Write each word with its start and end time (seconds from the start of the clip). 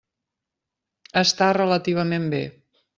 Està 1.23 1.53
relativament 1.61 2.29
bé. 2.37 2.45